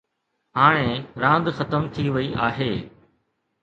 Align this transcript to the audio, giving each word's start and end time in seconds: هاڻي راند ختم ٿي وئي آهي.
هاڻي 0.57 0.87
راند 1.21 1.47
ختم 1.57 1.81
ٿي 1.93 2.05
وئي 2.15 2.29
آهي. 2.47 2.73